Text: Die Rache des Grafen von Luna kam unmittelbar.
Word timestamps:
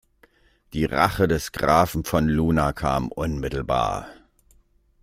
Die 0.73 0.85
Rache 0.85 1.27
des 1.27 1.51
Grafen 1.51 2.03
von 2.05 2.27
Luna 2.27 2.73
kam 2.73 3.09
unmittelbar. 3.09 4.07